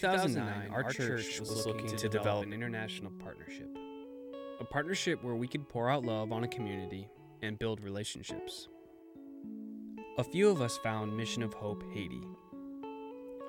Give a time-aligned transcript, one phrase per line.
[0.00, 3.68] 2009, our church was looking to develop an international partnership.
[4.60, 7.08] A partnership where we could pour out love on a community
[7.42, 8.68] and build relationships.
[10.18, 12.22] A few of us found Mission of Hope Haiti.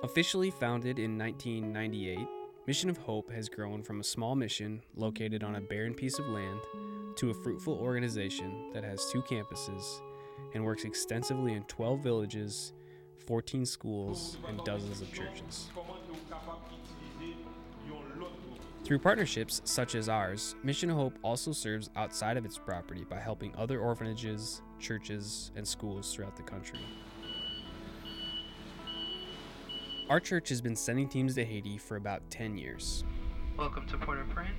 [0.02, 2.18] Officially founded in 1998,
[2.66, 6.28] Mission of Hope has grown from a small mission located on a barren piece of
[6.28, 6.60] land
[7.16, 10.00] to a fruitful organization that has two campuses
[10.54, 12.72] and works extensively in 12 villages,
[13.26, 15.68] 14 schools, and dozens of churches.
[18.84, 23.54] Through partnerships such as ours, Mission Hope also serves outside of its property by helping
[23.56, 26.80] other orphanages, churches, and schools throughout the country.
[30.10, 33.04] Our church has been sending teams to Haiti for about 10 years.
[33.56, 34.50] Welcome to Port-au-Prince.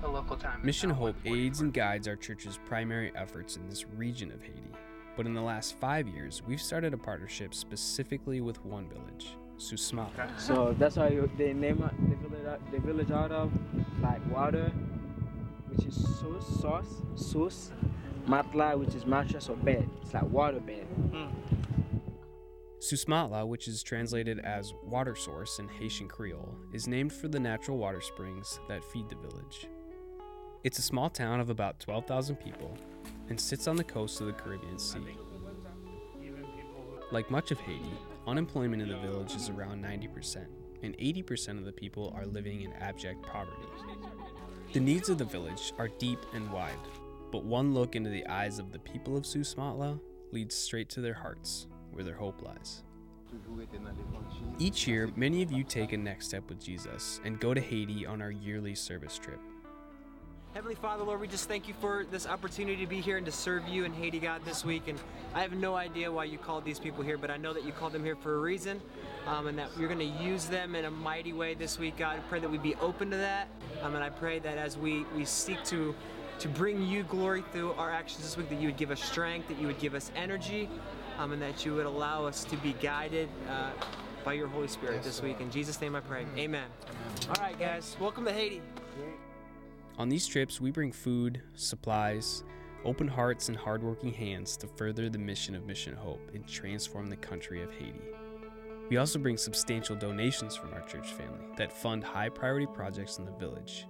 [0.00, 0.60] The local time.
[0.64, 4.72] Mission Hope aids and guides our church's primary efforts in this region of Haiti.
[5.16, 10.10] But in the last five years, we've started a partnership specifically with one village, Susma.
[10.38, 12.05] So that's why they name it-
[12.70, 13.52] the village, out- of
[14.00, 14.70] like water,
[15.68, 17.72] which is sauce, sauce, sauce,
[18.26, 19.88] matla, which is mattress or bed.
[20.02, 20.86] It's like water bed.
[21.12, 21.26] Hmm.
[22.78, 27.40] Source Matelas, which is translated as water source in Haitian Creole, is named for the
[27.40, 29.66] natural water springs that feed the village.
[30.62, 32.76] It's a small town of about 12,000 people
[33.28, 35.00] and sits on the coast of the Caribbean Sea.
[37.10, 37.90] Like much of Haiti,
[38.26, 40.46] unemployment in the village is around 90%,
[40.86, 43.66] and 80% of the people are living in abject poverty.
[44.72, 46.72] The needs of the village are deep and wide,
[47.30, 50.00] but one look into the eyes of the people of Source Matelas
[50.32, 52.82] leads straight to their hearts, where their hope lies.
[54.58, 58.06] Each year, many of you take a next step with Jesus and go to Haiti
[58.06, 59.40] on our yearly service trip.
[60.56, 63.30] Heavenly Father, Lord, we just thank you for this opportunity to be here and to
[63.30, 64.88] serve you in Haiti, God, this week.
[64.88, 64.98] And
[65.34, 67.72] I have no idea why you called these people here, but I know that you
[67.72, 68.80] called them here for a reason
[69.26, 72.16] um, and that you're going to use them in a mighty way this week, God.
[72.16, 73.48] I pray that we be open to that.
[73.82, 75.94] Um, and I pray that as we, we seek to,
[76.38, 79.48] to bring you glory through our actions this week, that you would give us strength,
[79.48, 80.70] that you would give us energy,
[81.18, 83.72] um, and that you would allow us to be guided uh,
[84.24, 85.38] by your Holy Spirit this week.
[85.42, 86.24] In Jesus' name I pray.
[86.38, 86.68] Amen.
[87.28, 88.62] All right, guys, welcome to Haiti.
[89.98, 92.44] On these trips, we bring food, supplies,
[92.84, 97.16] open hearts, and hardworking hands to further the mission of Mission Hope and transform the
[97.16, 98.02] country of Haiti.
[98.90, 103.24] We also bring substantial donations from our church family that fund high priority projects in
[103.24, 103.86] the village.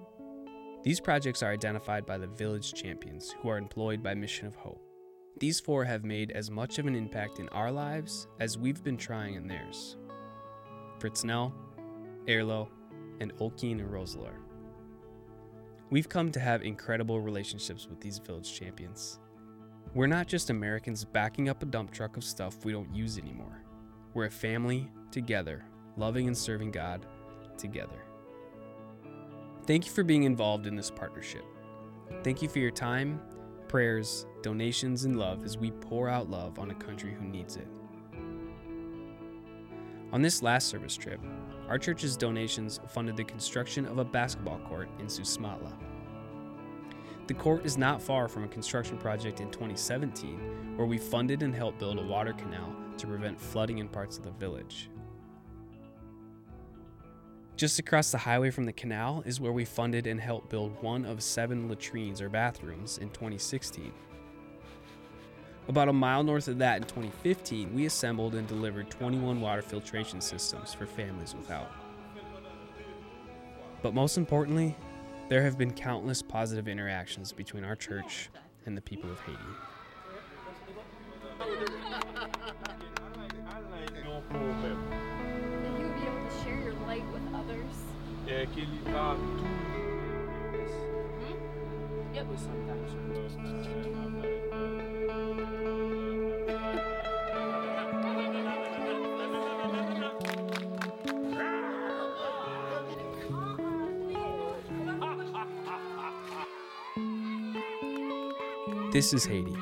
[0.85, 4.81] These projects are identified by the village champions who are employed by Mission of Hope.
[5.41, 8.97] These four have made as much of an impact in our lives as we've been
[8.97, 9.97] trying in theirs.
[11.01, 11.53] Fritznell,
[12.27, 12.69] Erlo,
[13.21, 14.46] and Olkeen and.
[15.89, 19.21] We've come to have incredible relationships with these village champions.
[19.95, 23.63] We're not just Americans backing up a dump truck of stuff we don't use anymore.
[24.13, 25.65] We're a family together,
[25.97, 27.07] loving and serving God
[27.57, 28.03] together.
[29.67, 31.45] Thank you for being involved in this partnership.
[32.25, 33.21] Thank you for your time,
[33.69, 37.69] prayers, donations, and love as we pour out love on a country who needs it.
[40.13, 41.21] On this last service trip,
[41.69, 45.75] our church's donations funded the construction of a basketball court in Source Matelas.
[47.27, 51.53] The court is not far from a construction project in 2017 where we funded and
[51.53, 54.91] helped build a water canal to prevent flooding in parts of the village.
[57.57, 61.05] Just across the highway from the canal is where we funded and helped build one
[61.05, 63.93] of seven latrines or bathrooms in 2016.
[65.69, 70.21] About a mile north of that in 2015, we assembled and delivered 21 water filtration
[70.21, 71.73] systems for families without.
[73.83, 74.77] But most importantly,
[75.29, 78.31] there have been countless positive interactions between our church
[78.65, 79.39] and the people of Haiti.
[88.27, 88.47] that
[108.97, 109.55] This is Haiti,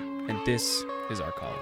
[0.00, 1.56] and this is our calling.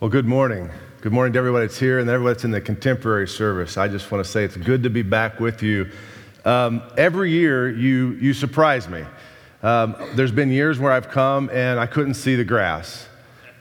[0.00, 0.68] Well, good morning.
[1.02, 3.76] Good morning to everybody that's here and everybody that's in the contemporary service.
[3.76, 5.88] I just want to say it's good to be back with you.
[6.44, 9.04] Um, every year, you, you surprise me.
[9.62, 13.06] Um, there's been years where I've come and I couldn't see the grass.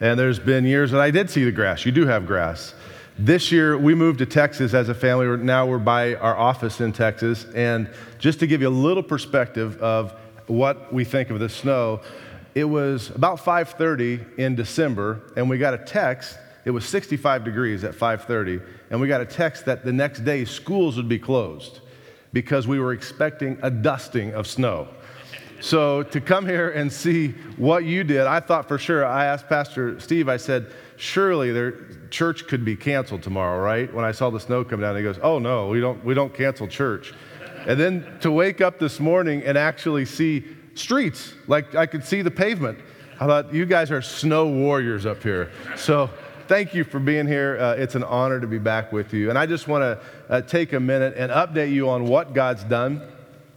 [0.02, 1.86] And there's been years that I did see the grass.
[1.86, 2.74] You do have grass.
[3.18, 5.28] This year, we moved to Texas as a family.
[5.44, 7.46] Now we're by our office in Texas.
[7.54, 10.14] And just to give you a little perspective of
[10.48, 12.00] what we think of the snow,
[12.56, 16.38] it was about 5:30 in December, and we got a text.
[16.66, 20.46] It was 65 degrees at 5:30, and we got a text that the next day
[20.46, 21.80] schools would be closed
[22.32, 24.88] because we were expecting a dusting of snow.
[25.62, 29.06] So to come here and see what you did, I thought for sure.
[29.06, 30.30] I asked Pastor Steve.
[30.30, 31.74] I said, "Surely their
[32.10, 35.20] church could be canceled tomorrow, right?" When I saw the snow come down, he goes,
[35.22, 36.04] "Oh no, we don't.
[36.06, 37.14] We don't cancel church."
[37.68, 40.46] And then to wake up this morning and actually see
[40.76, 42.80] streets, like I could see the pavement.
[43.20, 45.52] I thought you guys are snow warriors up here.
[45.76, 46.10] So
[46.48, 47.58] thank you for being here.
[47.60, 49.30] Uh, it's an honor to be back with you.
[49.30, 52.64] And I just want to uh, take a minute and update you on what God's
[52.64, 53.02] done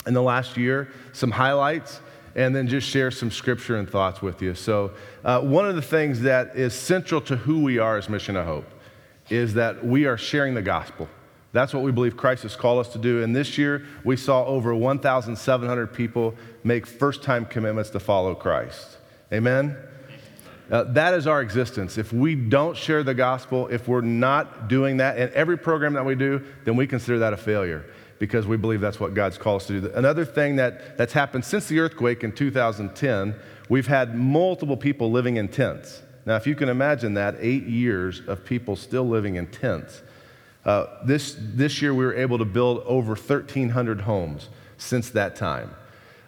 [0.07, 2.01] in the last year, some highlights,
[2.35, 4.55] and then just share some scripture and thoughts with you.
[4.55, 4.93] So,
[5.25, 8.47] uh, one of the things that is central to who we are as Mission of
[8.47, 8.71] Hope
[9.29, 11.09] is that we are sharing the gospel.
[11.53, 13.23] That's what we believe Christ has called us to do.
[13.23, 16.35] And this year, we saw over 1,700 people
[16.65, 18.97] make first time commitments to follow Christ.
[19.33, 19.77] Amen?
[20.71, 21.99] Uh, that is our existence.
[21.99, 26.07] If we don't share the gospel, if we're not doing that in every program that
[26.07, 27.85] we do, then we consider that a failure
[28.23, 29.93] because we believe that's what God's called us to do.
[29.97, 33.35] Another thing that, that's happened since the earthquake in 2010,
[33.69, 36.03] we've had multiple people living in tents.
[36.25, 40.03] Now, if you can imagine that, eight years of people still living in tents.
[40.65, 45.75] Uh, this, this year, we were able to build over 1,300 homes since that time.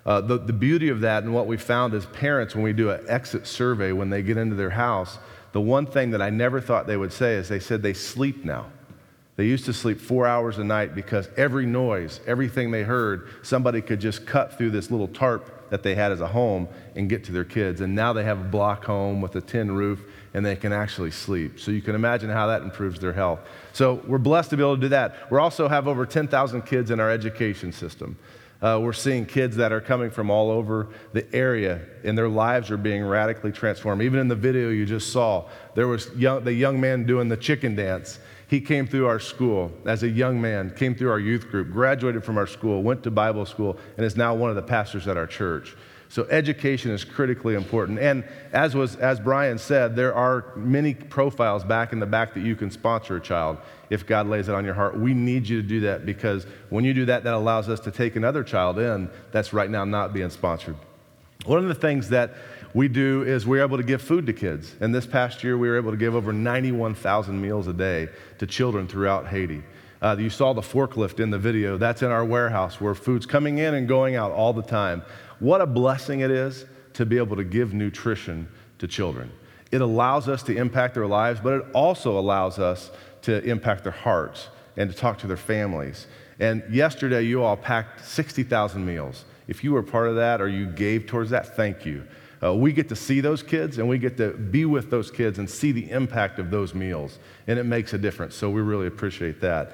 [0.04, 2.90] Uh, the, the beauty of that and what we found as parents when we do
[2.90, 5.18] an exit survey when they get into their house,
[5.52, 8.44] the one thing that I never thought they would say is they said they sleep
[8.44, 8.66] now.
[9.36, 13.80] They used to sleep four hours a night because every noise, everything they heard, somebody
[13.80, 17.24] could just cut through this little tarp that they had as a home and get
[17.24, 17.80] to their kids.
[17.80, 20.02] And now they have a block home with a tin roof
[20.34, 21.58] and they can actually sleep.
[21.58, 23.40] So you can imagine how that improves their health.
[23.72, 25.30] So we're blessed to be able to do that.
[25.32, 28.16] We also have over 10,000 kids in our education system.
[28.62, 32.70] Uh, we're seeing kids that are coming from all over the area, and their lives
[32.70, 34.00] are being radically transformed.
[34.00, 37.36] Even in the video you just saw, there was young, the young man doing the
[37.36, 38.18] chicken dance.
[38.54, 42.22] He came through our school as a young man, came through our youth group, graduated
[42.22, 45.16] from our school, went to Bible school, and is now one of the pastors at
[45.16, 45.74] our church.
[46.08, 47.98] So education is critically important.
[47.98, 48.22] And
[48.52, 52.54] as was as Brian said, there are many profiles back in the back that you
[52.54, 53.58] can sponsor a child
[53.90, 54.96] if God lays it on your heart.
[54.96, 57.90] We need you to do that because when you do that, that allows us to
[57.90, 60.76] take another child in that's right now not being sponsored.
[61.44, 62.36] One of the things that
[62.74, 64.74] we do is we're able to give food to kids.
[64.80, 68.46] And this past year, we were able to give over 91,000 meals a day to
[68.46, 69.62] children throughout Haiti.
[70.02, 71.78] Uh, you saw the forklift in the video.
[71.78, 75.02] That's in our warehouse where food's coming in and going out all the time.
[75.38, 78.48] What a blessing it is to be able to give nutrition
[78.80, 79.30] to children.
[79.70, 82.90] It allows us to impact their lives, but it also allows us
[83.22, 86.06] to impact their hearts and to talk to their families.
[86.40, 89.24] And yesterday, you all packed 60,000 meals.
[89.46, 92.04] If you were part of that or you gave towards that, thank you.
[92.44, 95.38] Uh, we get to see those kids and we get to be with those kids
[95.38, 97.18] and see the impact of those meals.
[97.46, 98.34] And it makes a difference.
[98.34, 99.72] So we really appreciate that.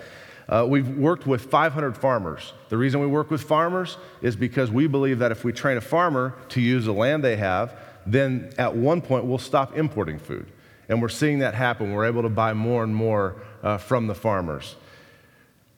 [0.48, 2.52] Uh, we've worked with 500 farmers.
[2.68, 5.80] The reason we work with farmers is because we believe that if we train a
[5.80, 7.76] farmer to use the land they have,
[8.06, 10.46] then at one point we'll stop importing food.
[10.88, 11.92] And we're seeing that happen.
[11.92, 14.76] We're able to buy more and more uh, from the farmers.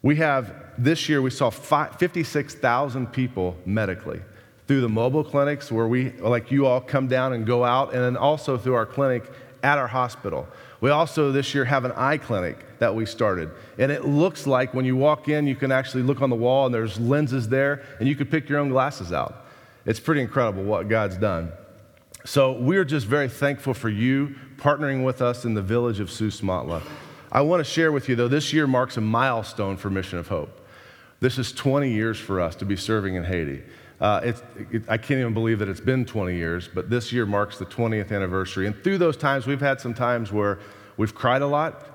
[0.00, 4.22] We have, this year, we saw 56,000 people medically
[4.72, 8.02] through the mobile clinics where we, like you all, come down and go out, and
[8.02, 9.22] then also through our clinic
[9.62, 10.48] at our hospital.
[10.80, 13.50] We also this year have an eye clinic that we started.
[13.76, 16.64] And it looks like when you walk in, you can actually look on the wall
[16.64, 19.44] and there's lenses there and you can pick your own glasses out.
[19.84, 21.52] It's pretty incredible what God's done.
[22.24, 26.40] So we're just very thankful for you partnering with us in the village of Source
[26.40, 26.82] Matelas.
[27.30, 30.28] I want to share with you, though, this year marks a milestone for Mission of
[30.28, 30.66] Hope.
[31.20, 33.62] This is 20 years for us to be serving in Haiti.
[34.02, 37.59] Uh, it, I can't even believe that it's been 20 years, but this year marks
[37.59, 38.66] the 20th anniversary.
[38.66, 40.59] And through those times, we've had some times where
[40.97, 41.87] we've cried a lot,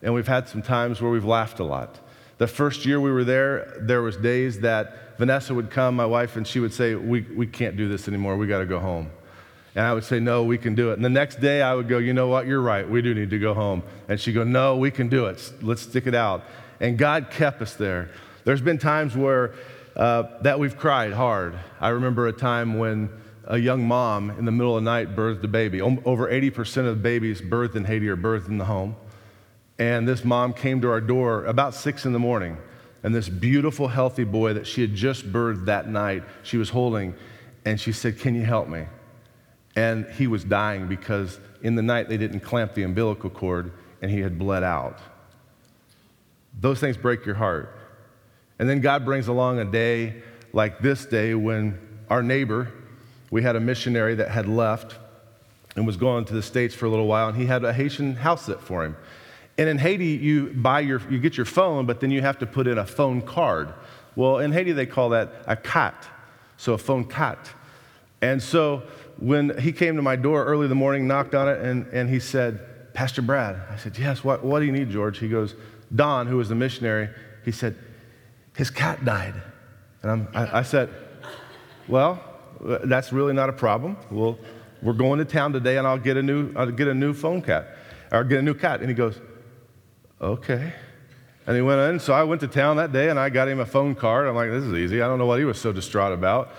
[0.00, 1.98] and we've had some times where we've laughed a lot.
[2.38, 6.36] The first year we were there, there was days that Vanessa would come, my wife,
[6.36, 8.36] and she would say, we, we can't do this anymore.
[8.36, 9.10] We got to go home.
[9.74, 10.94] And I would say, no, we can do it.
[10.94, 12.88] And the next day I would go, you know what, you're right.
[12.88, 13.82] We do need to go home.
[14.08, 15.52] And she'd go, no, we can do it.
[15.62, 16.44] Let's stick it out.
[16.78, 18.10] And God kept us there.
[18.44, 19.54] There's been times where
[19.96, 21.58] uh, that we've cried hard.
[21.80, 23.10] I remember a time when
[23.46, 25.80] a young mom in the middle of the night birthed a baby.
[25.80, 28.96] Over 80% of babies birthed in Haiti are birthed in the home.
[29.78, 32.58] And this mom came to our door about six in the morning.
[33.02, 37.14] And this beautiful, healthy boy that she had just birthed that night, she was holding,
[37.64, 38.86] and she said, Can you help me?
[39.76, 43.72] And he was dying because in the night they didn't clamp the umbilical cord
[44.02, 44.98] and he had bled out.
[46.58, 47.75] those things break your heart.
[48.58, 50.22] And then God brings along a day
[50.52, 52.72] like this day when our neighbor,
[53.30, 54.96] we had a missionary that had left
[55.74, 58.16] and was going to the States for a little while, and he had a Haitian
[58.16, 58.96] house sit for him.
[59.58, 62.46] And in Haiti, you buy your, you get your phone, but then you have to
[62.46, 63.72] put in a phone card.
[64.14, 66.06] Well, in Haiti, they call that a cat,
[66.56, 67.38] so a phone cat.
[68.22, 68.82] And so
[69.18, 72.08] when he came to my door early in the morning, knocked on it, and, and
[72.08, 73.60] he said, Pastor Brad.
[73.70, 75.18] I said, Yes, what, what do you need, George?
[75.18, 75.54] He goes,
[75.94, 77.10] Don, who was the missionary,
[77.44, 77.76] he said,
[78.56, 79.34] His cat died.
[80.02, 80.90] And I, I said,
[81.88, 82.22] Well,
[82.60, 83.96] that's really not a problem.
[84.10, 84.38] Well,
[84.82, 87.42] we're going to town today, and I'll get a new, I'll get a new phone
[87.42, 87.76] cat,
[88.12, 88.80] or get a new cat.
[88.80, 89.20] And he goes,
[90.20, 90.72] Okay.
[91.46, 92.00] And he went in.
[92.00, 94.26] So I went to town that day and I got him a phone card.
[94.26, 95.00] I'm like, this is easy.
[95.00, 96.52] I don't know what he was so distraught about.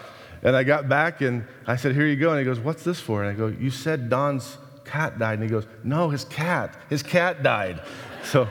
[0.43, 2.29] And I got back and I said, here you go.
[2.29, 3.23] And he goes, what's this for?
[3.23, 5.39] And I go, you said Don's cat died.
[5.39, 6.73] And he goes, no, his cat.
[6.89, 7.81] His cat died.
[8.23, 8.47] So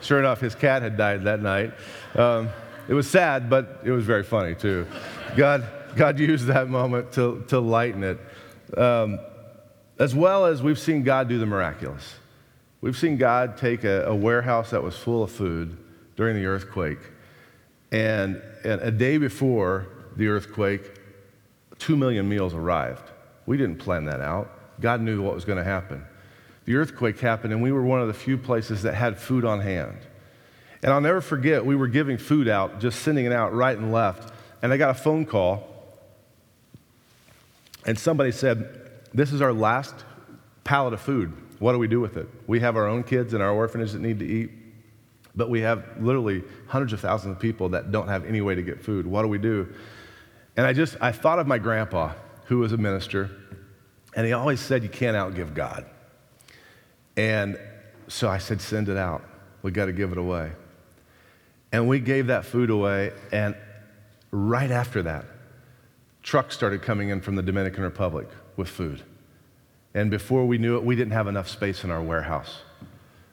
[0.00, 1.72] sure enough, his cat had died that night.
[2.16, 2.48] Um,
[2.88, 4.86] it was sad, but it was very funny too.
[5.36, 5.66] God,
[5.96, 8.18] God used that moment to, to lighten it.
[8.76, 9.18] Um,
[9.98, 12.16] as well as we've seen God do the miraculous.
[12.80, 15.76] We've seen God take a, a warehouse that was full of food
[16.16, 16.98] during the earthquake,
[17.92, 20.82] and, and a day before the earthquake,
[21.78, 23.10] two million meals arrived.
[23.46, 24.80] We didn't plan that out.
[24.80, 26.04] God knew what was going to happen.
[26.64, 29.60] The earthquake happened, and we were one of the few places that had food on
[29.60, 29.98] hand.
[30.86, 33.90] And I'll never forget, we were giving food out, just sending it out right and
[33.90, 34.32] left.
[34.62, 35.68] And I got a phone call,
[37.84, 39.96] and somebody said, This is our last
[40.62, 41.32] pallet of food.
[41.58, 42.28] What do we do with it?
[42.46, 44.50] We have our own kids in our orphanage that need to eat,
[45.34, 48.62] but we have literally hundreds of thousands of people that don't have any way to
[48.62, 49.08] get food.
[49.08, 49.74] What do we do?
[50.56, 52.12] And I just, I thought of my grandpa,
[52.44, 53.32] who was a minister,
[54.14, 55.84] and he always said, You can't outgive God.
[57.16, 57.58] And
[58.06, 59.24] so I said, Send it out.
[59.62, 60.52] We got to give it away.
[61.72, 63.56] And we gave that food away, and
[64.30, 65.24] right after that,
[66.22, 69.02] trucks started coming in from the Dominican Republic with food.
[69.94, 72.60] And before we knew it, we didn't have enough space in our warehouse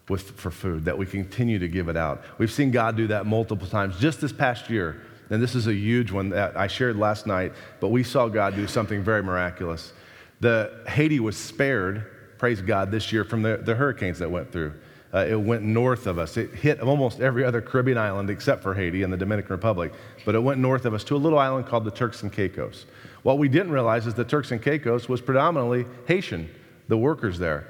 [0.10, 2.24] with, for food that we continue to give it out.
[2.38, 5.02] We've seen God do that multiple times just this past year.
[5.30, 8.56] And this is a huge one that I shared last night, but we saw God
[8.56, 9.94] do something very miraculous.
[10.42, 14.74] The Haiti was spared, praise God, this year from the, the hurricanes that went through.
[15.14, 16.38] Uh, it went north of us.
[16.38, 19.94] It hit almost every other Caribbean island except for Haiti and the Dominican Republic,
[20.26, 22.88] but it went north of us to a little island called the Turks and Caicos.
[23.22, 26.50] What we didn't realize is the Turks and Caicos was predominantly Haitian,
[26.88, 27.68] the workers there.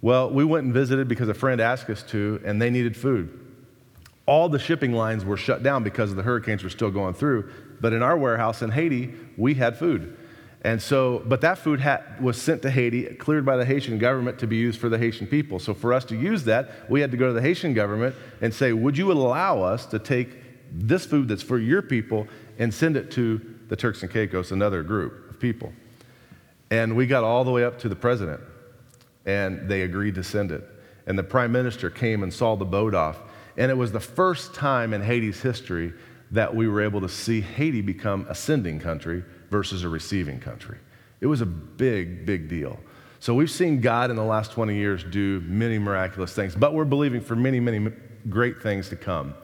[0.00, 3.38] Well, we went and visited because a friend asked us to, and they needed food.
[4.24, 7.50] All the shipping lines were shut down because the hurricanes were still going through,
[7.80, 10.16] but in our warehouse in Haiti, we had food.
[10.64, 14.38] And so, but that food had, was sent to Haiti, cleared by the Haitian government
[14.38, 15.58] to be used for the Haitian people.
[15.58, 18.54] So, for us to use that, we had to go to the Haitian government and
[18.54, 20.28] say, Would you allow us to take
[20.72, 22.26] this food that's for your people
[22.58, 25.72] and send it to the Turks and Caicos, another group of people.
[26.70, 28.40] And we got all the way up to the president,
[29.26, 30.62] and they agreed to send it.
[31.06, 33.18] And the prime minister came and saw the boat off.
[33.56, 35.92] And it was the first time in Haiti's history
[36.32, 40.78] that we were able to see Haiti become a sending country versus a receiving country.
[41.20, 42.80] It was a big, big deal.
[43.20, 46.84] So we've seen God in the last 20 years do many miraculous things, but we're
[46.84, 47.92] believing for many, many
[48.28, 49.34] great things to come.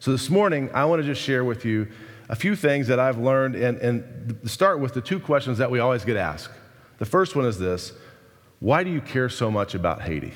[0.00, 1.86] So this morning, I want to just share with you
[2.28, 5.78] a few things that I've learned and, and start with the two questions that we
[5.78, 6.50] always get asked.
[6.98, 7.92] The first one is this
[8.58, 10.32] Why do you care so much about Haiti?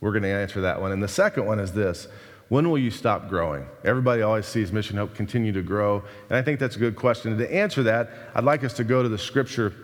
[0.00, 0.92] We're going to answer that one.
[0.92, 2.08] And the second one is this
[2.48, 3.66] When will you stop growing?
[3.84, 6.02] Everybody always sees Mission Hope continue to grow.
[6.28, 7.32] And I think that's a good question.
[7.32, 9.74] And to answer that, I'd like us to go to the scripture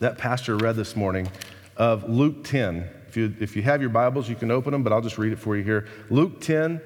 [0.00, 1.30] that Pastor read this morning
[1.76, 2.88] of Luke 10.
[3.08, 5.32] If you, if you have your Bibles, you can open them, but I'll just read
[5.32, 5.86] it for you here.
[6.10, 6.80] Luke 10,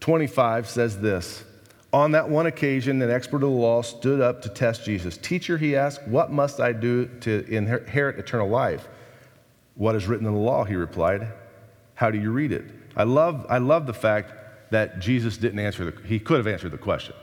[0.00, 1.44] 25 says this
[1.92, 5.16] on that one occasion, an expert of the law stood up to test Jesus.
[5.16, 8.86] Teacher, he asked, What must I do to inherit eternal life?
[9.74, 10.64] What is written in the law?
[10.64, 11.32] He replied.
[11.94, 12.64] How do you read it?
[12.94, 14.32] I love, I love the fact
[14.70, 17.14] that Jesus didn't answer the he could have answered the question.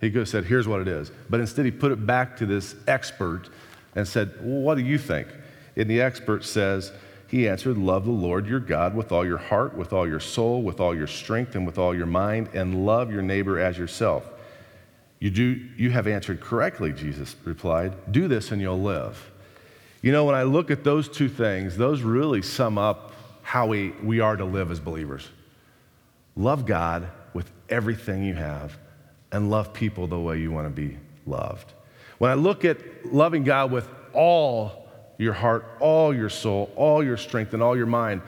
[0.00, 1.10] He could have said, Here's what it is.
[1.28, 3.48] But instead, he put it back to this expert
[3.94, 5.28] and said, well, What do you think?
[5.76, 6.92] And the expert says,
[7.28, 10.62] he answered, Love the Lord your God with all your heart, with all your soul,
[10.62, 14.24] with all your strength, and with all your mind, and love your neighbor as yourself.
[15.20, 15.42] You, do,
[15.76, 18.12] you have answered correctly, Jesus replied.
[18.12, 19.30] Do this and you'll live.
[20.00, 23.12] You know, when I look at those two things, those really sum up
[23.42, 25.28] how we, we are to live as believers.
[26.38, 28.78] Love God with everything you have,
[29.30, 31.74] and love people the way you want to be loved.
[32.16, 32.78] When I look at
[33.12, 37.86] loving God with all your heart, all your soul, all your strength, and all your
[37.86, 38.22] mind.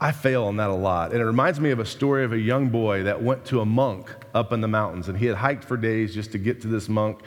[0.00, 1.12] I fail on that a lot.
[1.12, 3.64] And it reminds me of a story of a young boy that went to a
[3.64, 5.08] monk up in the mountains.
[5.08, 7.20] And he had hiked for days just to get to this monk.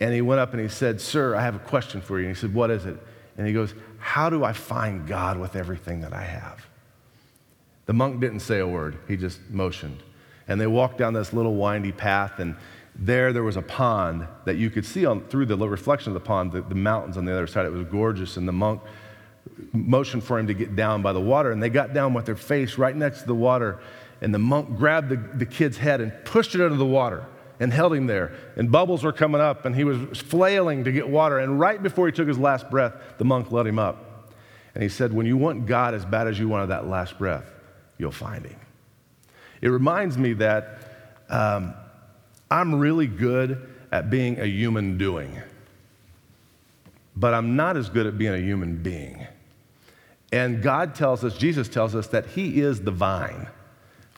[0.00, 2.26] And he went up and he said, Sir, I have a question for you.
[2.26, 2.96] And he said, What is it?
[3.36, 6.67] And he goes, How do I find God with everything that I have?
[7.88, 10.02] The monk didn't say a word, he just motioned.
[10.46, 12.54] And they walked down this little windy path, and
[12.94, 16.20] there there was a pond that you could see on, through the reflection of the
[16.20, 17.64] pond, the, the mountains on the other side.
[17.64, 18.82] It was gorgeous, and the monk
[19.72, 22.36] motioned for him to get down by the water, and they got down with their
[22.36, 23.78] face right next to the water.
[24.20, 27.24] And the monk grabbed the, the kid's head and pushed it under the water
[27.58, 28.34] and held him there.
[28.56, 31.38] And bubbles were coming up, and he was flailing to get water.
[31.38, 34.34] And right before he took his last breath, the monk let him up.
[34.74, 37.54] And he said, When you want God as bad as you wanted that last breath,
[37.98, 38.58] you'll find him.
[39.60, 40.78] It reminds me that
[41.28, 41.74] um,
[42.50, 45.40] I'm really good at being a human doing,
[47.16, 49.26] but I'm not as good at being a human being.
[50.32, 53.48] And God tells us, Jesus tells us that He is the vine,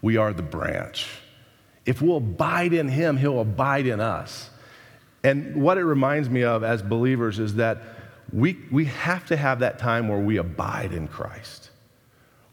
[0.02, 1.08] we are the branch.
[1.87, 4.50] If we'll abide in Him, He'll abide in us.
[5.22, 7.82] And what it reminds me of as believers is that
[8.32, 11.60] we, we have to have that time where we abide in Christ,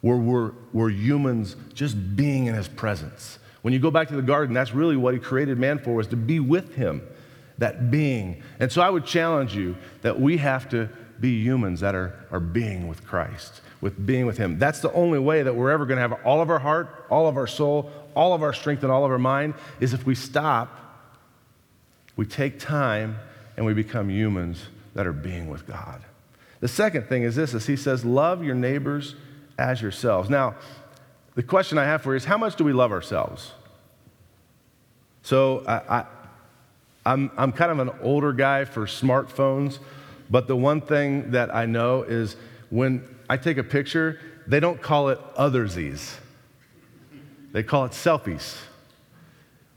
[0.01, 3.39] where we're, we're humans just being in His presence.
[3.61, 6.07] When you go back to the garden, that's really what He created man for, was
[6.07, 7.01] to be with Him,
[7.57, 8.41] that being.
[8.59, 10.89] And so I would challenge you that we have to
[11.19, 14.59] be humans that are, are being with Christ, with being with Him.
[14.59, 17.27] That's the only way that we're ever going to have all of our heart, all
[17.27, 20.15] of our soul, all of our strength, and all of our mind, is if we
[20.15, 20.69] stop,
[22.15, 23.17] we take time,
[23.57, 24.63] and we become humans
[24.93, 26.03] that are being with God.
[26.59, 29.15] The second thing is this, is he says, love your neighbors
[29.57, 30.29] as yourselves.
[30.29, 30.55] Now,
[31.35, 33.51] the question I have for you is how much do we love ourselves?
[35.21, 36.05] So I, I,
[37.05, 39.79] I'm, I'm kind of an older guy for smartphones.
[40.29, 42.35] But the one thing that I know is
[42.69, 46.15] when I take a picture, they don't call it othersies,
[47.51, 48.57] they call it selfies.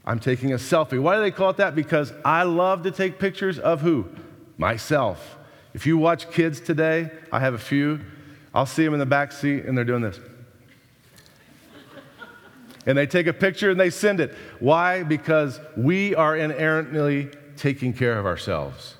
[0.03, 0.99] I'm taking a selfie.
[0.99, 1.75] Why do they call it that?
[1.75, 4.09] Because I love to take pictures of who?
[4.57, 5.37] Myself.
[5.75, 7.99] If you watch kids today, I have a few,
[8.53, 10.19] I'll see them in the back seat and they're doing this.
[12.85, 14.35] and they take a picture and they send it.
[14.59, 15.03] Why?
[15.03, 18.95] Because we are inherently taking care of ourselves.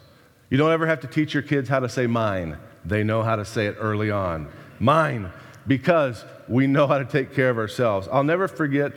[0.50, 2.58] You don't ever have to teach your kids how to say mine.
[2.86, 4.50] They know how to say it early on.
[4.80, 5.32] Mine,
[5.68, 8.08] because we know how to take care of ourselves.
[8.12, 8.94] I'll never forget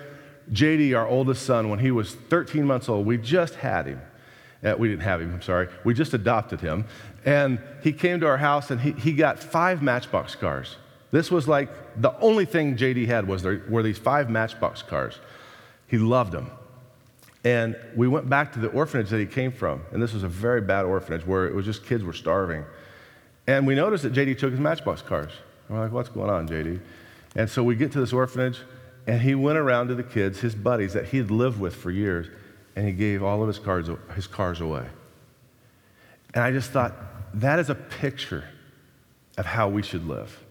[0.53, 3.07] JD, our oldest son, when he was 13 months old.
[3.07, 4.01] We just had him.
[4.65, 5.69] Uh, we didn't have him, I'm sorry.
[5.85, 6.87] We just adopted him.
[7.25, 10.77] And he came to our house and he, he got five Matchbox cars.
[11.11, 15.21] This was like the only thing JD had was there were these five Matchbox cars.
[15.87, 16.51] He loved them.
[17.45, 19.83] And we went back to the orphanage that he came from.
[19.93, 22.65] And this was a very bad orphanage where it was just kids were starving.
[23.47, 25.33] And we noticed that JD took his Matchbox cars.
[25.69, 26.81] We're like, what's going on, JD?
[27.37, 28.61] And so we get to this orphanage,
[29.07, 32.29] and he went around to the kids, his buddies that he'd lived with for years,
[32.77, 34.87] and he gave all of his cars, his cars away.
[36.35, 36.95] And I just thought,
[37.35, 38.45] that is a picture
[39.37, 40.43] of how we should live.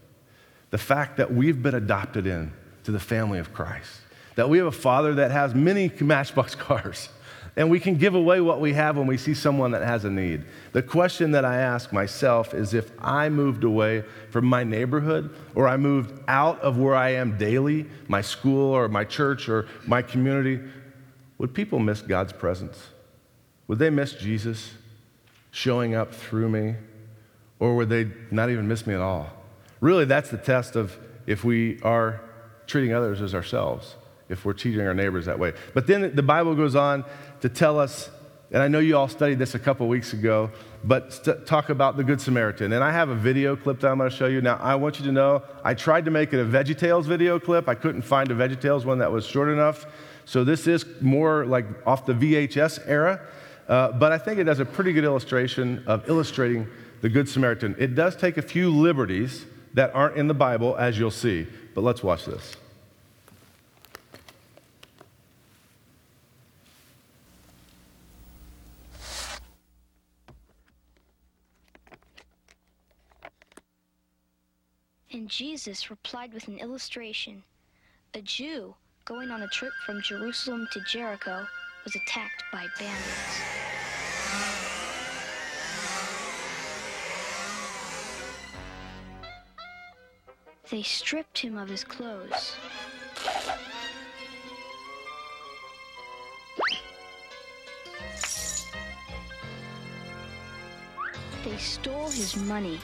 [0.70, 2.52] The fact that we've been adopted in
[2.84, 4.00] to the family of Christ
[4.34, 7.08] that we have a father that has many Matchbox cars.
[7.56, 10.10] And we can give away what we have when we see someone that has a
[10.10, 10.44] need.
[10.72, 15.68] The question that I ask myself is if I moved away from my neighborhood or
[15.68, 20.02] I moved out of where I am daily, my school or my church or my
[20.02, 20.60] community,
[21.44, 22.88] would people miss God's presence?
[23.68, 24.70] Would they miss Jesus
[25.50, 26.74] showing up through me?
[27.58, 29.28] Or would they not even miss me at all?
[29.82, 32.22] Really, that's the test of if we are
[32.66, 33.96] treating others as ourselves
[34.30, 35.52] if we're treating our neighbors that way.
[35.74, 37.04] But then the Bible goes on
[37.42, 38.08] to tell us,
[38.50, 40.50] and I know you all studied this a couple weeks ago,
[40.82, 42.72] but st- talk about the Good Samaritan.
[42.72, 44.40] And I have a video clip that I'm going to show you.
[44.40, 47.68] Now, I want you to know I tried to make it a VeggieTales video clip.
[47.68, 49.84] I couldn't find a VeggieTales one that was short enough.
[50.24, 53.20] So this is more like off the VHS era.
[53.68, 56.66] Uh, but I think it does a pretty good illustration of illustrating
[57.00, 57.74] the Good Samaritan.
[57.78, 61.46] It does take a few liberties that aren't in the Bible, as you'll see.
[61.74, 62.56] But let's watch this.
[75.10, 77.44] And Jesus replied with an illustration.
[78.14, 78.74] A Jew
[79.06, 81.46] going on a trip from Jerusalem to Jericho
[81.84, 83.40] was attacked by bandits.
[90.70, 92.56] They stripped him of his clothes.
[101.44, 102.80] They stole his money.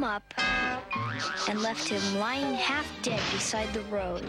[0.00, 0.34] Him up
[1.46, 4.24] and left him lying half dead beside the road.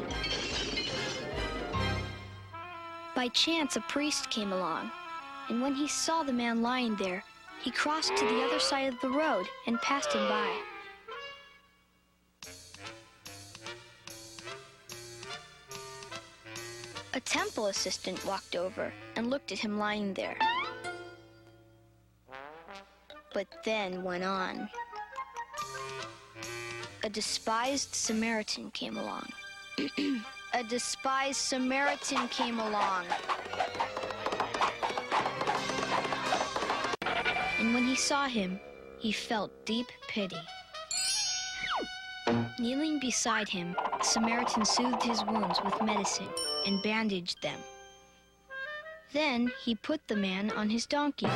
[3.15, 4.91] By chance, a priest came along,
[5.47, 7.23] and when he saw the man lying there,
[7.61, 10.57] he crossed to the other side of the road and passed him by.
[17.13, 20.37] A temple assistant walked over and looked at him lying there.
[23.33, 24.69] But then went on.
[27.03, 29.27] A despised Samaritan came along.
[30.53, 33.05] A despised Samaritan came along.
[37.59, 38.59] And when he saw him,
[38.99, 40.37] he felt deep pity.
[42.59, 46.29] Kneeling beside him, the Samaritan soothed his wounds with medicine
[46.67, 47.59] and bandaged them.
[49.11, 51.27] Then he put the man on his donkey.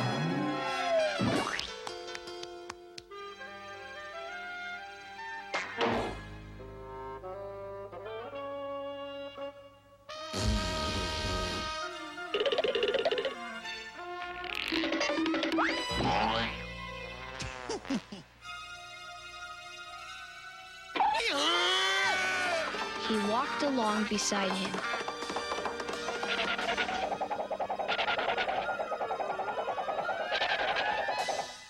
[24.16, 24.72] Beside him.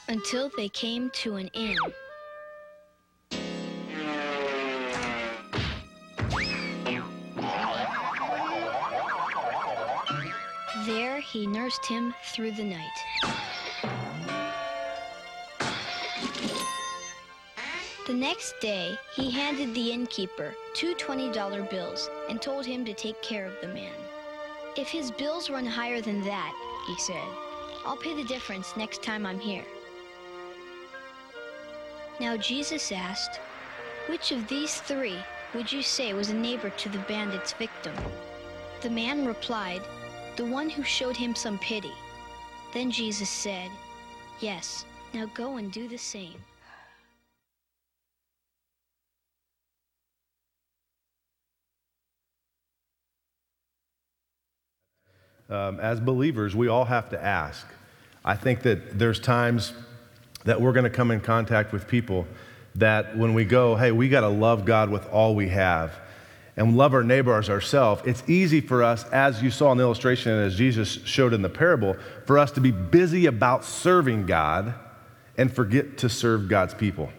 [0.09, 1.77] Until they came to an inn.
[10.87, 13.46] There he nursed him through the night.
[18.17, 23.47] Next day, he handed the innkeeper two $20 bills and told him to take care
[23.47, 23.93] of the man.
[24.77, 26.53] If his bills run higher than that,
[26.87, 27.29] he said,
[27.85, 29.65] I'll pay the difference next time I'm here.
[32.21, 33.41] Now Jesus asked,
[34.09, 35.19] Which of these three
[35.55, 37.95] would you say was a neighbor to the bandit's victim?
[38.83, 39.83] The man replied,
[40.37, 41.93] The one who showed him some pity.
[42.73, 43.71] Then Jesus said,
[44.41, 46.37] Yes, now go and do the same.
[55.49, 57.67] Um, as believers, we all have to ask.
[58.25, 59.73] I think that there's times
[60.45, 62.27] that we're going to come in contact with people
[62.77, 65.93] that when we go, hey, we got to love God with all we have
[66.57, 69.85] and love our neighbor as ourselves, it's easy for us, as you saw in the
[69.85, 74.27] illustration and as Jesus showed in the parable, for us to be busy about serving
[74.27, 74.75] God
[75.37, 77.11] and forget to serve God's people.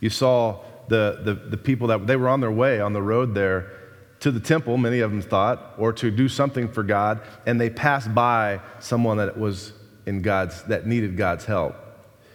[0.00, 3.34] You saw the, the, the people that they were on their way on the road
[3.34, 3.81] there
[4.22, 7.68] to the temple, many of them thought, or to do something for God, and they
[7.68, 9.72] passed by someone that was
[10.06, 11.74] in God's that needed God's help.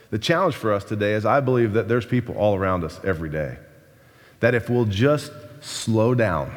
[0.09, 3.29] The challenge for us today is I believe that there's people all around us every
[3.29, 3.57] day.
[4.41, 6.53] That if we'll just slow down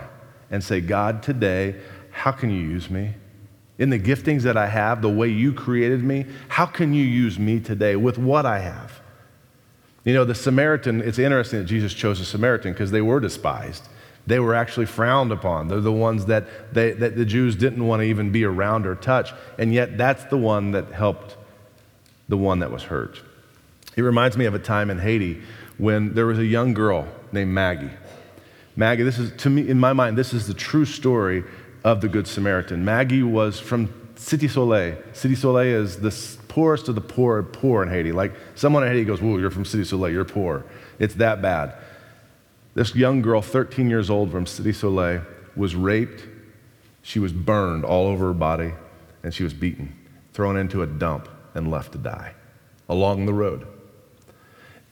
[0.51, 1.77] and say, God, today,
[2.11, 3.15] how can you use me?
[3.79, 7.39] In the giftings that I have, the way you created me, how can you use
[7.39, 9.01] me today with what I have?
[10.05, 13.85] You know, the Samaritan, it's interesting that Jesus chose a Samaritan because they were despised.
[14.31, 15.67] They were actually frowned upon.
[15.67, 18.95] They're the ones that, they, that the Jews didn't want to even be around or
[18.95, 19.33] touch.
[19.59, 21.37] And yet, that's the one that helped
[22.29, 23.21] the one that was hurt.
[23.97, 25.43] It reminds me of a time in Haiti
[25.79, 27.91] when there was a young girl named Maggie.
[28.77, 31.43] Maggie, this is, to me, in my mind, this is the true story
[31.83, 32.85] of the Good Samaritan.
[32.85, 34.95] Maggie was from Cité Soleil.
[35.13, 36.15] Cité Soleil is the
[36.47, 38.13] poorest of the poor, poor in Haiti.
[38.13, 40.65] Like someone in Haiti goes, Whoa, you're from Cité Soleil, you're poor.
[41.01, 41.75] It's that bad.
[42.75, 45.23] This young girl, 13 years old from Cité Soleil,
[45.57, 46.25] was raped.
[47.03, 48.73] She was burned all over her body,
[49.23, 49.97] and she was beaten,
[50.33, 52.35] thrown into a dump, and left to die
[52.89, 53.67] along the road.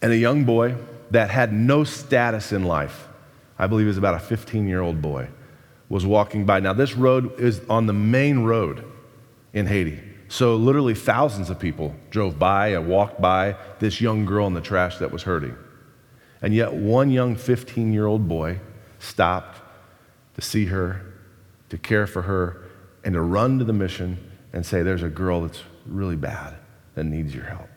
[0.02, 0.76] And a young boy
[1.10, 3.08] that had no status in life,
[3.58, 5.28] I believe was about a 15 year old boy,
[5.88, 6.60] was walking by.
[6.60, 8.84] Now, this road is on the main road
[9.52, 10.00] in Haiti.
[10.28, 14.60] So, literally, thousands of people drove by and walked by this young girl in the
[14.60, 15.56] trash that was hurting.
[16.40, 18.60] And yet, one young 15 year old boy
[18.98, 19.60] stopped
[20.34, 21.04] to see her,
[21.68, 22.62] to care for her,
[23.04, 24.18] and to run to the mission
[24.52, 26.54] and say, There's a girl that's really bad
[26.94, 27.68] that needs your help.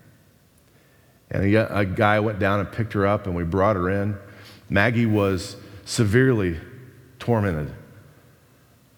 [1.30, 4.17] And a, a guy went down and picked her up, and we brought her in.
[4.69, 6.58] Maggie was severely
[7.19, 7.74] tormented.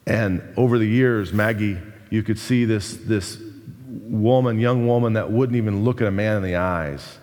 [0.06, 3.38] And over the years, Maggie, you could see this, this
[3.88, 7.18] woman, young woman, that wouldn't even look at a man in the eyes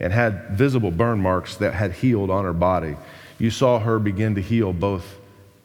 [0.00, 2.96] and had visible burn marks that had healed on her body.
[3.38, 5.18] You saw her begin to heal both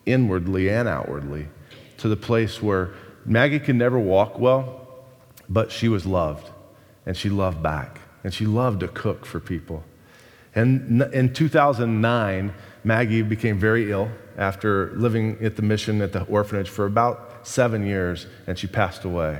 [0.05, 1.47] inwardly and outwardly
[1.97, 2.93] to the place where
[3.25, 4.87] Maggie could never walk well,
[5.47, 6.49] but she was loved
[7.05, 9.83] and she loved back and she loved to cook for people.
[10.53, 16.69] And in 2009, Maggie became very ill after living at the mission at the orphanage
[16.69, 19.39] for about seven years, and she passed away.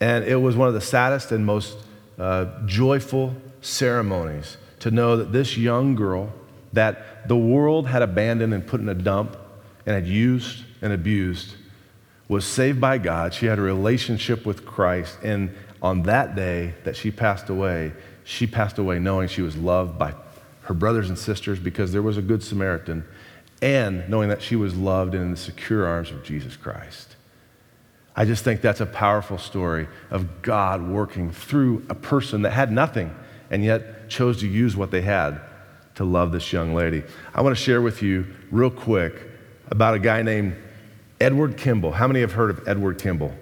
[0.00, 1.76] And it was one of the saddest and most
[2.20, 6.32] uh, joyful ceremonies to know that this young girl
[6.72, 9.36] that the world had abandoned and put in a dump
[9.86, 11.54] and had used and abused
[12.28, 13.34] was saved by God.
[13.34, 15.18] She had a relationship with Christ.
[15.22, 19.98] And on that day that she passed away, she passed away knowing she was loved
[19.98, 20.14] by
[20.62, 23.04] her brothers and sisters because there was a good Samaritan,
[23.60, 27.16] and knowing that she was loved in the secure arms of Jesus Christ.
[28.16, 32.72] I just think that's a powerful story of God working through a person that had
[32.72, 33.14] nothing
[33.50, 35.40] and yet chose to use what they had
[35.94, 37.02] to love this young lady.
[37.34, 39.14] I want to share with you, real quick,
[39.68, 40.56] about a guy named
[41.20, 41.92] Edward Kimball.
[41.92, 43.32] How many have heard of Edward Kimball?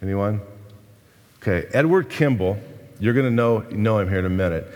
[0.00, 0.40] Anyone?
[1.40, 2.58] Okay, Edward Kimball,
[2.98, 4.66] you're going to know, know him here in a minute.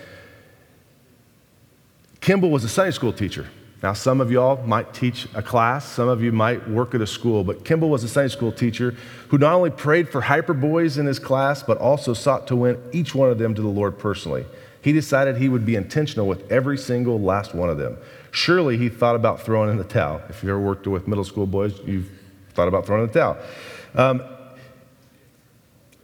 [2.20, 3.46] Kimball was a Sunday school teacher.
[3.82, 7.06] Now, some of y'all might teach a class, some of you might work at a
[7.06, 8.94] school, but Kimball was a Sunday school teacher
[9.28, 12.80] who not only prayed for hyper boys in his class, but also sought to win
[12.92, 14.46] each one of them to the Lord personally.
[14.80, 17.98] He decided he would be intentional with every single last one of them.
[18.30, 20.22] Surely he thought about throwing in the towel.
[20.28, 22.08] If you've ever worked with middle school boys, you've
[22.54, 23.38] thought about throwing in the towel.
[23.94, 24.35] Um,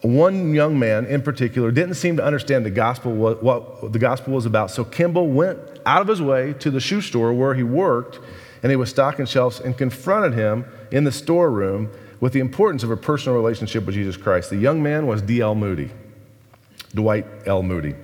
[0.02, 4.46] one young man in particular didn't seem to understand the gospel, what, the gospel was
[4.46, 4.70] about.
[4.70, 8.18] So Kimball went out of his way to the shoe store where he worked,
[8.62, 12.90] and he was stocking shelves and confronted him in the storeroom with the importance of
[12.90, 14.50] a personal relationship with Jesus Christ.
[14.50, 15.54] The young man was D.L.
[15.54, 15.90] Moody,
[16.94, 17.62] Dwight L.
[17.62, 17.94] Moody.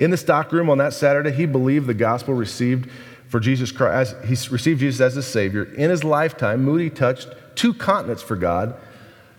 [0.00, 2.88] In the stockroom on that Saturday, he believed the gospel received
[3.28, 4.16] for Jesus Christ.
[4.24, 5.64] He received Jesus as his Savior.
[5.64, 8.76] In his lifetime, Moody touched two continents for God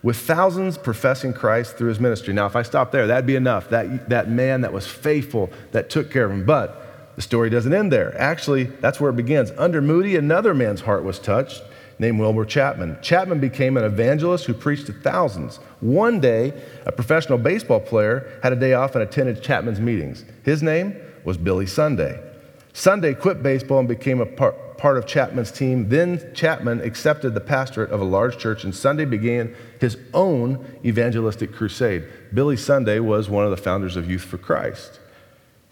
[0.02, 2.34] with thousands professing Christ through his ministry.
[2.34, 3.70] Now, if I stop there, that'd be enough.
[3.70, 6.46] That, that man that was faithful, that took care of him.
[6.46, 8.18] But the story doesn't end there.
[8.18, 9.52] Actually, that's where it begins.
[9.58, 11.62] Under Moody, another man's heart was touched
[12.00, 12.98] named Wilbur Chapman.
[13.02, 15.58] Chapman became an evangelist who preached to thousands.
[15.82, 16.54] One day,
[16.86, 20.24] a professional baseball player had a day off and attended Chapman's meetings.
[20.44, 22.24] His name was Billy Sunday.
[22.72, 25.90] Sunday quit baseball and became a part part of Chapman's team.
[25.90, 31.54] Then Chapman accepted the pastorate of a large church, and Sunday began his own evangelistic
[31.54, 32.08] crusade.
[32.34, 35.00] Billy Sunday was one of the founders of Youth for Christ,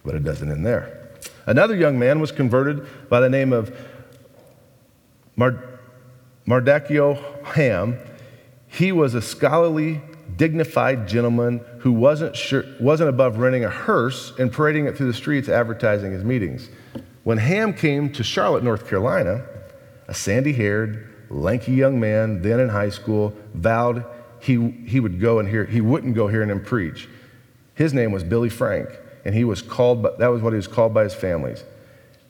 [0.04, 1.10] but it doesn't end there.
[1.46, 3.74] Another young man was converted by the name of
[5.38, 5.80] Mard-
[6.46, 7.98] Mardochio Ham.
[8.68, 10.02] He was a scholarly,
[10.36, 15.14] dignified gentleman who wasn't, sure, wasn't above renting a hearse and parading it through the
[15.14, 16.68] streets advertising his meetings.
[17.28, 19.44] When Ham came to Charlotte, North Carolina,
[20.08, 24.06] a sandy haired, lanky young man, then in high school, vowed
[24.40, 27.10] he, he would go and hear, he wouldn't go hearing him preach.
[27.76, 28.88] His name was Billy Frank,
[29.26, 31.66] and he was called, by, that was what he was called by his families.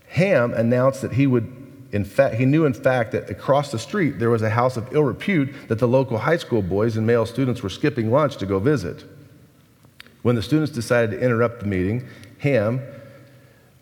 [0.08, 1.46] Ham announced that he would,
[1.92, 4.96] in fact, he knew in fact that across the street there was a house of
[4.96, 8.48] ill repute that the local high school boys and male students were skipping lunch to
[8.48, 9.04] go visit.
[10.24, 12.08] When the students decided to interrupt the meeting,
[12.40, 12.82] Ham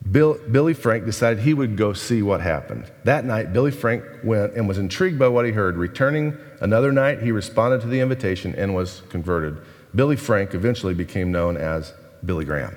[0.09, 2.91] Bill, Billy Frank decided he would go see what happened.
[3.05, 5.77] That night, Billy Frank went and was intrigued by what he heard.
[5.77, 9.57] Returning another night, he responded to the invitation and was converted.
[9.95, 12.75] Billy Frank eventually became known as Billy Graham,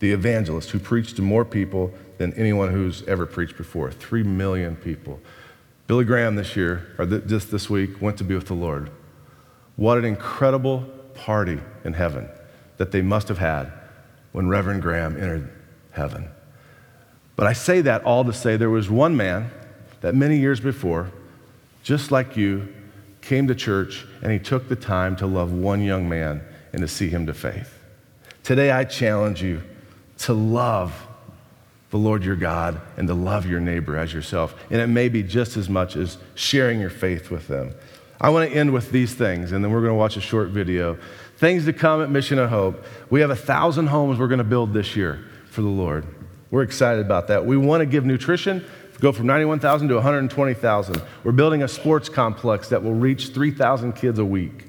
[0.00, 4.74] the evangelist who preached to more people than anyone who's ever preached before three million
[4.74, 5.20] people.
[5.86, 8.90] Billy Graham this year, or th- just this week, went to be with the Lord.
[9.76, 10.80] What an incredible
[11.14, 12.28] party in heaven
[12.78, 13.72] that they must have had
[14.32, 15.50] when Reverend Graham entered
[15.96, 16.28] heaven.
[17.34, 19.50] But I say that all to say there was one man
[20.00, 21.10] that many years before,
[21.82, 22.72] just like you,
[23.20, 26.40] came to church and he took the time to love one young man
[26.72, 27.78] and to see him to faith.
[28.42, 29.62] Today, I challenge you
[30.18, 31.06] to love
[31.90, 34.54] the Lord your God and to love your neighbor as yourself.
[34.70, 37.74] And it may be just as much as sharing your faith with them.
[38.20, 40.48] I want to end with these things, and then we're going to watch a short
[40.48, 40.96] video.
[41.36, 42.82] Things to come at Mission of Hope.
[43.10, 45.24] We have a thousand homes we're going to build this year
[45.56, 46.06] for the Lord.
[46.50, 47.46] We're excited about that.
[47.46, 48.62] We want to give nutrition,
[49.00, 51.02] go from 91,000 to 120,000.
[51.24, 54.66] We're building a sports complex that will reach 3,000 kids a week.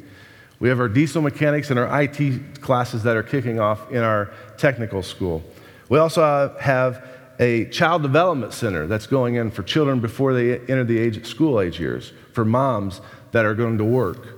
[0.62, 4.32] We have our diesel mechanics and our IT classes that are kicking off in our
[4.58, 5.44] technical school.
[5.90, 7.06] We also have
[7.38, 11.60] a child development center that's going in for children before they enter the age, school
[11.60, 13.02] age years, for moms
[13.34, 14.38] that are going to work.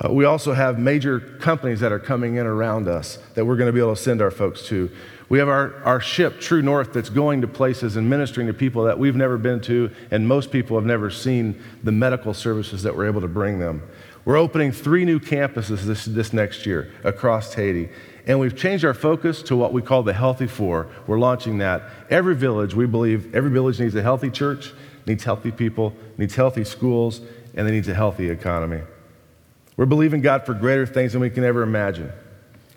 [0.00, 3.66] Uh, we also have major companies that are coming in around us that we're going
[3.66, 4.88] to be able to send our folks to.
[5.28, 8.84] We have our, our ship, True North, that's going to places and ministering to people
[8.84, 12.96] that we've never been to, and most people have never seen the medical services that
[12.96, 13.82] we're able to bring them.
[14.24, 17.90] We're opening three new campuses this, this next year across Haiti.
[18.26, 20.88] And we've changed our focus to what we call the Healthy Four.
[21.06, 21.82] We're launching that.
[22.10, 24.72] Every village, we believe, every village needs a healthy church,
[25.06, 27.22] needs healthy people, needs healthy schools,
[27.54, 28.82] and they needs a healthy economy.
[29.78, 32.12] We're believing God for greater things than we can ever imagine.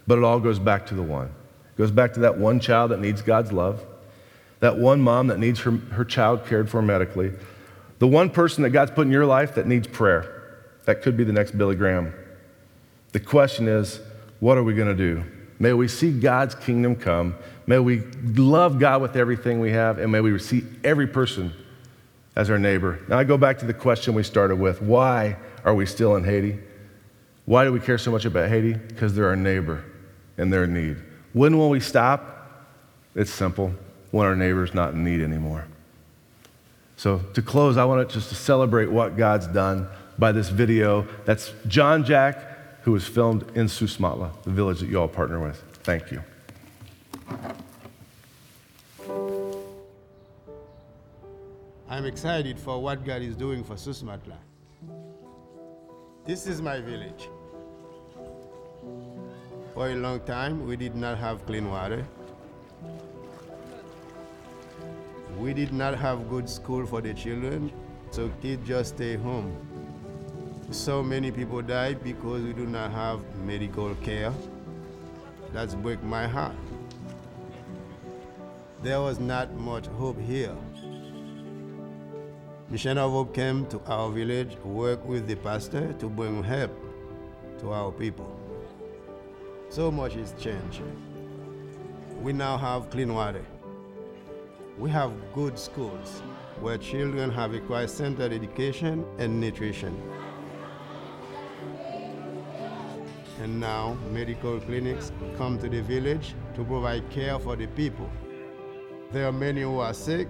[0.08, 1.34] But it all goes back to the one.
[1.82, 3.84] Goes back to that one child that needs God's love,
[4.60, 7.32] that one mom that needs her, her child cared for medically,
[7.98, 10.60] the one person that God's put in your life that needs prayer.
[10.86, 12.14] That could be the next Billy Graham.
[13.14, 14.00] The question is,
[14.42, 15.24] what are we going to do?
[15.58, 17.36] May we see God's kingdom come.
[17.66, 18.02] May we
[18.36, 21.52] love God with everything we have, and may we see every person
[22.36, 23.00] as our neighbor.
[23.08, 26.26] Now, I go back to the question we started with why are we still in
[26.26, 26.60] Haiti?
[27.46, 28.74] Why do we care so much about Haiti?
[28.74, 29.84] Because they're our neighbor
[30.38, 30.98] and they're in need.
[31.34, 32.38] When will we stop?
[33.16, 33.74] It's simple
[34.12, 35.66] when our neighbor's not in need anymore.
[36.98, 39.88] So, to close, I want to just to celebrate what God's done
[40.20, 41.08] by this video.
[41.26, 45.40] That's John Jack who was filmed in Source Matelas, the village that you all partner
[45.40, 45.62] with.
[45.84, 46.24] Thank you.
[51.90, 54.38] I'm excited for what God is doing for Source Matelas.
[56.26, 57.30] This is my village.
[59.74, 62.06] For a long time, we did not have clean water.
[65.38, 67.72] We did not have good school for the children,
[68.12, 69.56] so kids just stay home.
[70.72, 74.34] So many people died because we do not have medical care.
[75.54, 76.56] That's break my heart.
[78.84, 80.56] There was not much hope here.
[82.70, 86.72] Mission of Hope came to our village, worked with the pastor to bring help
[87.60, 88.41] to our people.
[89.72, 90.82] So much has changed.
[92.22, 93.46] We now have clean water.
[94.78, 96.22] We have good schools
[96.60, 99.96] where children have a Christ-centered education and nutrition.
[103.42, 108.10] And now medical clinics come to the village to provide care for the people.
[109.14, 110.28] There are many who are sick,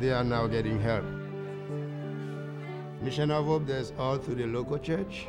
[0.00, 1.04] they are now getting help.
[3.00, 5.28] Mission of Hope does all through the local church.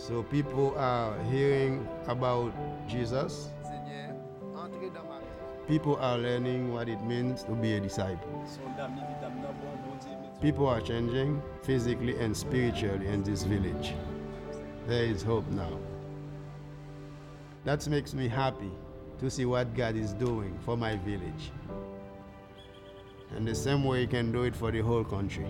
[0.00, 2.52] So people are hearing about
[2.88, 3.50] Jesus.
[5.68, 8.42] People are learning what it means to be a disciple.
[10.40, 13.92] People are changing physically and spiritually in this village.
[14.86, 15.78] There is hope now.
[17.64, 18.70] That makes me happy
[19.18, 21.52] to see what God is doing for my village.
[23.36, 25.46] And the same way He can do it for the whole country.